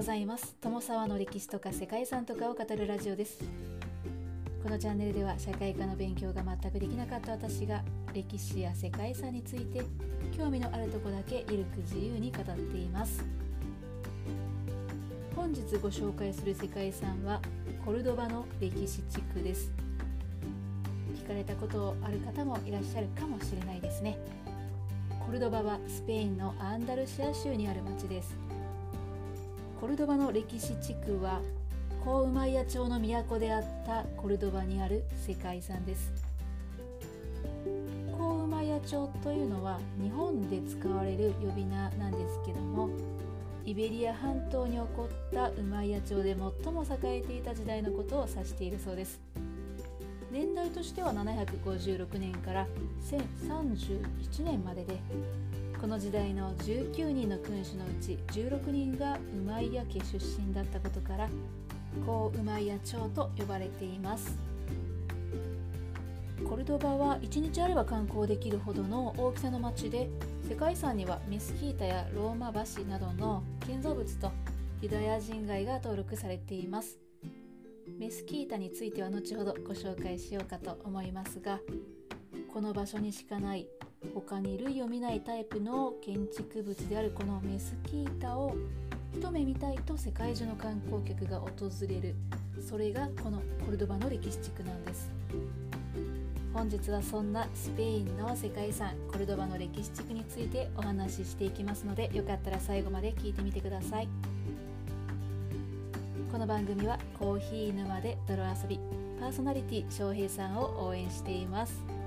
[0.00, 0.56] ございます。
[0.62, 3.44] 友沢の歴史とか世界遺産とかを語るラジオです。
[4.62, 7.82] このチャンネルでは社会科の勉強が全くできなかった私が
[8.14, 9.82] 歴史や世界遺産について
[10.34, 13.22] 興味のあるとこだけゆるく自由に語っています。
[15.36, 17.42] 本日ご紹介する世界遺産は
[17.84, 19.70] コルドバの歴史地区です。
[21.14, 24.16] 聞かれたことある方もいらっしゃるかもしれないですね。
[25.26, 28.49] コルドバはスペインのアンダルシア州にある町です。
[29.80, 31.40] コルドバの歴史地区は
[32.04, 36.12] コウマイヤ町の都であったコルドバにある世界遺産です。
[38.12, 42.90] コウマイヤ町というのは日本で使われる呼び名なんですけども
[43.64, 49.18] イベリア半島に起こったウマイヤ町で最も栄えていた時代のことを指しているそうです。
[50.30, 52.66] 年代としては756年から
[53.10, 54.98] 1031年までで
[55.80, 61.26] この時代の19人の君主のうち16人がウマイヤ家出身だったことから
[62.04, 64.38] コウウマイヤ町と呼ばれています。
[66.46, 70.10] コルドバは1日あれば観光できるほどの大きさの町で
[70.46, 74.30] 世界遺産にはメスキータやローマ橋などの建造物と
[74.82, 76.98] ユダヤ人街が登録されています。
[77.98, 81.58] メスキータについては後ほどご紹介しようかと思いますが
[82.52, 83.66] この場所にしかない
[84.14, 88.56] 他に類を見ないタイプの建築物であるこのメスキータを
[89.14, 91.48] 一目見たいと世界中の観光客が訪
[91.88, 92.14] れる。
[92.60, 95.10] それがこのコルドバの歴史地区なんです。
[96.52, 104.08] 本日はそんなスペインの世界遺産コルドバの歴史地区についてお話ししていきますのでよかったら最後まで聞いてみてください。
[106.32, 108.78] この番組はコーヒー沼で泥遊び
[109.20, 111.99] パーソナリティ翔平さんを応援しています。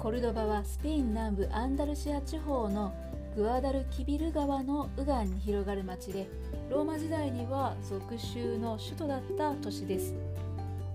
[0.00, 2.94] コルドバはスペイン南部アンダルシア地方の
[3.36, 6.26] グアダルキビル川の右岸に広がる町で
[6.70, 10.14] ローマ時代には属州の首都だった都市です。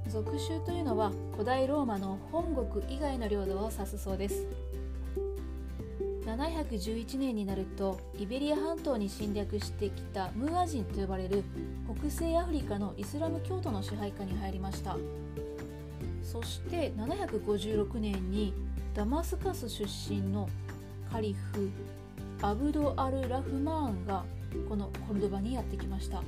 [0.07, 4.47] 属州というのは古代ローマの本国以外の領土を指すそうです。
[6.25, 11.43] 711年になるとイベリア半島に侵略してきたムーア人と呼ばれる
[11.99, 14.97] 北西アフリカのイスラム教徒の支配下に入りました。
[16.23, 18.51] そして756年に
[18.95, 20.47] ダマスカス出身の
[21.11, 21.69] カリフ
[22.41, 24.23] アブド・アル・ラフマーンが
[24.69, 26.23] このコルドバにやってきました。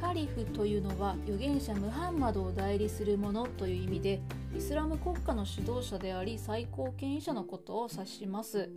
[0.00, 4.22] カリフというのは預言者ムハンマドを代理する者という意味で
[4.56, 8.70] イスラム国家の指導者であり最高権威者のことを指します。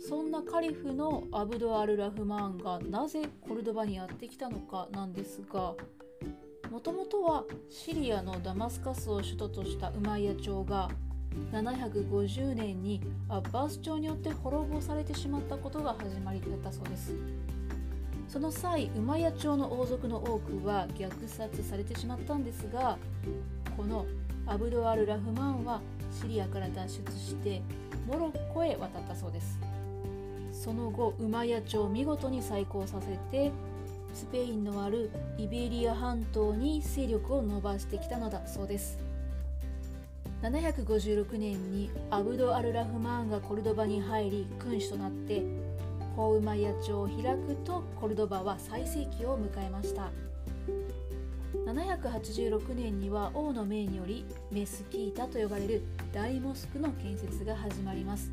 [0.00, 5.76] そんなカリフのアブド・アル・ラフマーンがなぜコルドバにやってきたのかなんですが
[6.72, 10.90] もともとはシリアのダマスカスを首都としたウマイヤ朝が
[11.52, 17.14] 750年にアッバース朝によって滅ぼされてしまったことが始まりだったそうです。
[18.28, 22.96] その際ウマヤ朝の王族の多くは虐殺されてしまったんですが
[23.76, 24.06] この
[24.46, 25.80] アブドアル・ラフマンは
[26.10, 27.62] シリアから脱出して
[28.06, 29.58] モロッコへ渡ったそうです。
[30.52, 33.52] その後ウマヤ朝を見事に再興させて
[34.14, 38.98] スペインのあるイベリア半島に勢力を伸ばしてきたのだそうです。
[40.44, 45.42] 756年にアブド・アル・ラフマーンがコルドバに入り君主となって
[46.14, 50.10] コウマイヤ朝を開くとコルドバは最盛期を迎えました。
[51.64, 55.82] 786年には王の命によりメスキータと呼ばれる
[56.12, 58.30] 大モスクの建設が始まります。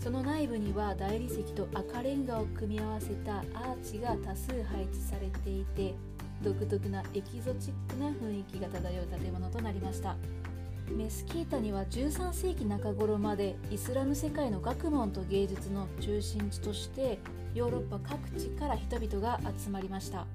[0.00, 3.44] その内部には大理石と赤レンガを組み合わせたアー
[3.84, 5.94] チが多数配置されていて
[6.42, 10.16] 独特なエキゾチックな雰囲気が漂う建物となりました。
[10.90, 17.18] メスキータには13世紀中頃までイスラム世界の学問と芸術の中心地として
[17.54, 20.26] ヨーロッパ各地から人々が集まりました。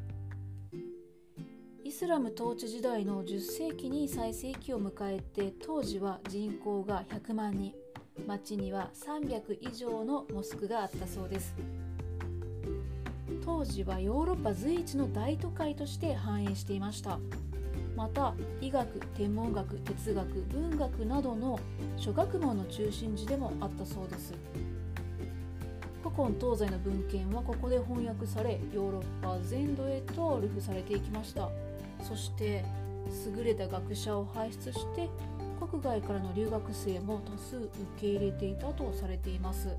[1.84, 7.74] イスラム統治時代の10世紀に最盛期を迎えて当時は人口が100万人
[8.28, 11.56] 町には300以上のモスクがあったそうです。
[13.48, 17.18] 当時はヨーロッパ随一の大都会として繁栄していました。
[17.96, 21.58] また医学天文学哲学文学などの
[21.96, 24.34] 諸学問の中心地でもあったそうです。
[26.04, 31.50] 古今東西の文献はここで翻訳されヨーロッパ全土へと流布されていきました。
[32.04, 32.66] そして
[33.34, 35.10] 優れた学者を輩出して
[35.66, 39.70] 国外からの留学生も多数受け入れていたとされています。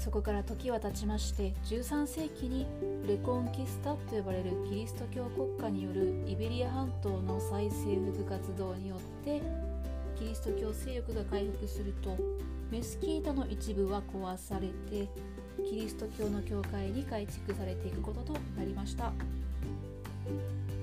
[0.00, 2.66] そこから時は経ちまして13世紀に
[3.06, 9.42] レコンキスタと呼ばれるキリスト教国家によるイベリア半島の再征服活動によって
[10.18, 12.16] キリスト教勢力が回復すると
[12.70, 15.06] メスキータの一部は壊されて
[15.68, 19.12] キリスト教の教会に改築されていくこととなりました。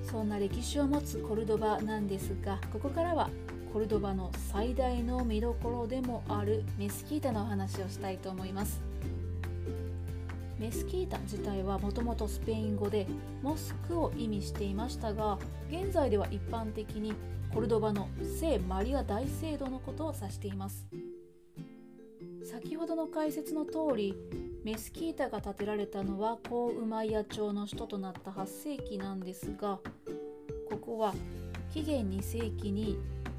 [0.08, 3.28] そんな歴史を持つコルドバなんですがここからは
[3.72, 8.80] コルドバの最大の見どころでもあるメスキータのお話をしたいと思います。
[10.58, 13.06] メスキータ自体はもともとスペイン語で
[13.42, 15.38] モスクを意味していましたが
[15.70, 17.14] 現在では一般的に
[17.54, 18.08] コルドバの
[18.40, 20.86] 聖マリア大聖堂のことを指しています。
[22.44, 24.14] 先ほどの解説の通り
[24.64, 29.78] メスキータが建てられたのはコウウマイヤ朝の首都となった8世紀なんですが
[30.70, 31.14] ここは
[31.70, 32.98] 紀元2世紀に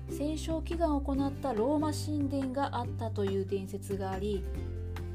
[0.10, 4.44] 戦勝祈願を行ったローマ神殿があったという伝説があり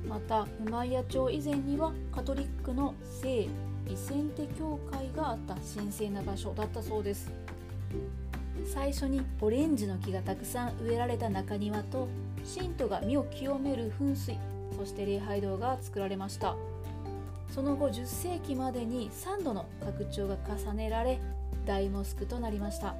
[0.08, 3.48] またウマイヤ朝以前にはカトリックの聖イ
[3.96, 7.30] センテ教会があった神聖な場所だったそうです。
[8.64, 12.08] 最初にオレンジの木がたくさん植えられた中庭と
[12.44, 14.38] 信徒が身を清める噴水
[14.78, 16.56] そして礼拝堂が作られました。
[17.50, 21.20] その後10世紀までに3度の拡張が重ねられ
[21.66, 22.94] 大モスクとなりました。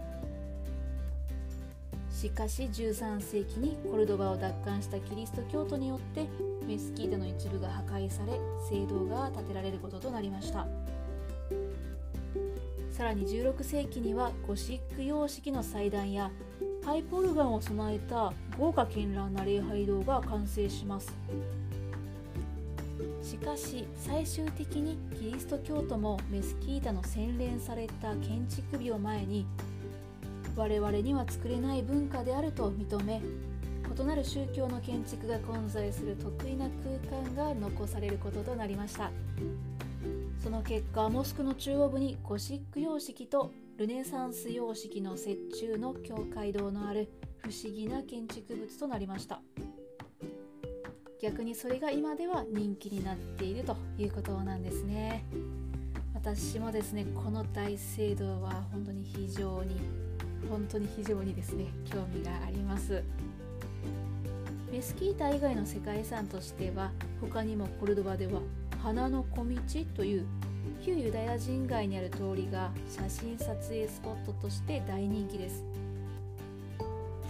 [2.24, 6.26] しかし13世紀にコルドバを奪還したキリスト教徒によって
[6.66, 10.66] メスキータの一部が破壊され聖堂が建てられることとなりました。
[12.90, 16.30] さらに16世紀にはゴシック様式の祭壇や
[16.82, 21.12] パイプオルガンを備えた豪華絢爛な礼拝堂が完成します。
[23.22, 29.46] しかし最終的にキリスト教徒もメスキータの洗練された建築美を前に
[30.56, 33.20] 我々には作れない文化であると認め
[33.96, 36.68] 異なる宗教の建築が混在する得意な
[37.10, 39.10] 空間が残されることとなりました。
[40.42, 47.08] その結果モスクの中央部にゴシック様式とルネサンス様式の折衷の教会堂のある
[47.38, 49.40] 不思議な建築物となりました。
[51.22, 55.24] 逆にそれが今では人気になっているということなんですね。
[56.14, 59.76] 私もですねこの大聖堂は本当に非常に
[60.49, 63.02] 本当に非常にですね興味があります。
[64.70, 68.41] メスキータ以外の世界遺産としては他にもコルドバでは
[68.82, 69.55] 花の小道
[69.94, 70.26] という
[70.85, 75.64] 旧ユダヤ人街にある通りが写真撮影スポットとして大人気です。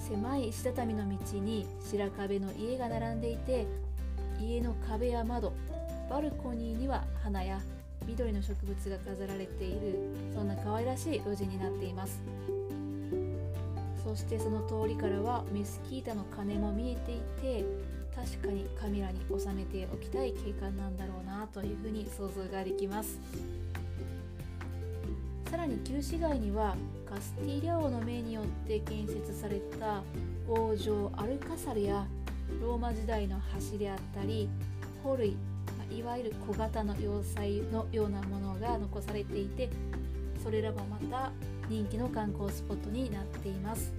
[0.09, 3.67] 狭い石畳の道に白壁の家が並んでいて
[4.41, 5.53] 家の壁や窓
[6.11, 7.61] バルコニーには花や
[8.07, 9.99] 緑の植物が飾られている
[10.35, 12.21] そんな可愛らしい路地になっています。
[14.05, 17.65] そしてその通りからはメスキータの鐘も見えていて
[18.15, 23.19] 確かにカメラに収めておきたい景観なんだろうなというふうに想像ができます。
[25.51, 26.75] さらに旧市街には
[27.09, 30.03] カスティリャ王の命によって建設された
[30.49, 32.07] 王城アルカサルや
[32.61, 33.41] ローマ時代の
[33.73, 34.49] 橋であったり
[35.05, 35.37] ホルイ
[35.97, 39.71] いわゆる小型の要塞のようなものが残されていて
[40.43, 41.31] それらもまた
[41.69, 43.93] 人気の観光スポットになっています。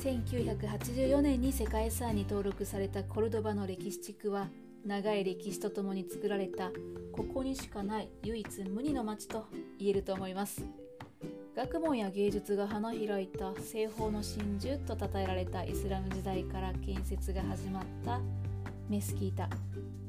[0.00, 4.48] 1984年に世界遺産に登録されたコルドバの歴史地区は
[4.84, 6.70] 長い歴史とともに作られた
[7.12, 9.46] ここにしかない唯一無二の街と
[9.78, 10.62] 言えると思います。
[11.56, 18.20] 学問や芸術が花開いた西方の真珠と称えられたイスラム時代から建設が始まった
[18.88, 19.48] メスキータ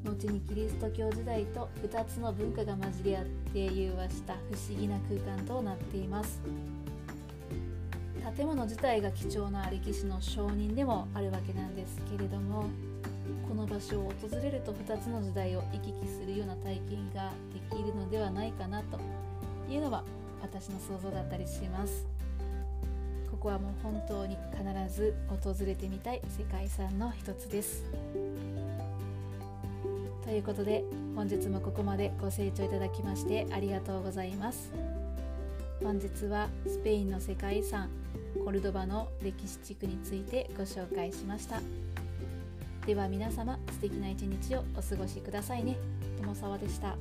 [0.04, 6.42] 後にキリスト教時代と2つの文化が混じり合って融和した不思議な空間となっています。
[8.36, 12.66] 建物自体が貴重な歴史の証人でもあるわけなんですけれども
[13.48, 19.00] この場所を訪れると2つの時代を行き来するような体験ができるのではないかなと
[19.70, 20.04] いうのは
[20.42, 22.06] 私の想像だったりします。
[23.32, 27.86] ここはもう本当に必ず訪れてみたい世界遺産の一つです。
[30.28, 30.84] ということで
[31.16, 34.74] 本日もここまでご清聴いただきましてありがとうございます。
[35.82, 37.90] 本日はスペインの世界遺産
[38.44, 41.62] コルドバの歴史地区についてご紹介しました。
[42.86, 45.78] では皆様素敵な一日をお過ごしくださいね。
[46.22, 46.98] 友沢でした。